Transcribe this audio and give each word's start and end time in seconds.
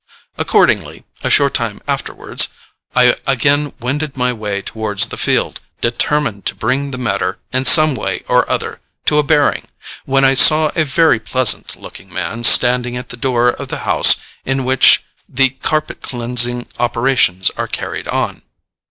Accordingly, 0.35 1.03
a 1.23 1.29
short 1.29 1.53
time 1.53 1.79
afterwards, 1.87 2.47
I 2.95 3.15
again 3.27 3.73
wended 3.79 4.17
my 4.17 4.33
way 4.33 4.63
towards 4.63 5.09
the 5.09 5.15
field, 5.15 5.61
determined 5.79 6.47
to 6.47 6.55
bring 6.55 6.89
the 6.89 6.97
matter 6.97 7.37
in 7.53 7.65
some 7.65 7.93
way 7.93 8.23
or 8.27 8.49
other 8.49 8.81
to 9.05 9.19
a 9.19 9.23
bearing, 9.23 9.67
when 10.05 10.25
I 10.25 10.33
saw 10.33 10.71
a 10.75 10.85
very 10.85 11.19
pleasant 11.19 11.75
looking 11.75 12.11
man 12.11 12.43
standing 12.45 12.97
at 12.97 13.09
the 13.09 13.15
door 13.15 13.49
of 13.49 13.67
the 13.67 13.85
house 13.85 14.15
in 14.43 14.65
which 14.65 15.03
the 15.29 15.49
carpet 15.49 16.01
cleansing 16.01 16.65
operations 16.79 17.51
are 17.55 17.67
carried 17.67 18.07
on. 18.07 18.41